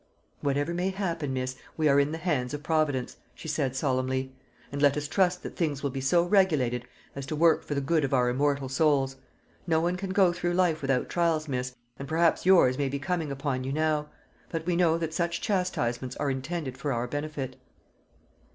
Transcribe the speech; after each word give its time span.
"Whatever 0.39 0.73
may 0.73 0.89
happen, 0.89 1.31
miss, 1.31 1.55
we 1.77 1.87
are 1.87 1.99
in 1.99 2.11
the 2.11 2.17
hands 2.17 2.55
of 2.55 2.63
Providence," 2.63 3.17
she 3.35 3.47
said 3.47 3.75
solemnly; 3.75 4.33
"and 4.71 4.81
let 4.81 4.97
us 4.97 5.07
trust 5.07 5.43
that 5.43 5.55
things 5.55 5.83
will 5.83 5.91
be 5.91 6.01
so 6.01 6.23
regulated 6.23 6.85
as 7.15 7.23
to 7.27 7.35
work 7.35 7.63
for 7.63 7.75
the 7.75 7.81
good 7.81 8.03
of 8.03 8.11
our 8.11 8.27
immortal 8.27 8.67
souls. 8.67 9.17
No 9.67 9.79
one 9.79 9.97
can 9.97 10.09
go 10.09 10.33
through 10.33 10.55
life 10.55 10.81
without 10.81 11.07
trials, 11.07 11.47
miss, 11.47 11.75
and 11.99 12.07
perhaps 12.07 12.47
yours 12.47 12.79
may 12.79 12.89
be 12.89 12.97
coming 12.97 13.31
upon 13.31 13.63
you 13.63 13.71
now; 13.71 14.09
but 14.49 14.65
we 14.65 14.75
know 14.75 14.97
that 14.97 15.13
such 15.13 15.39
chastisements 15.39 16.15
are 16.15 16.31
intended 16.31 16.79
for 16.79 16.91
our 16.91 17.05
benefit." 17.07 17.57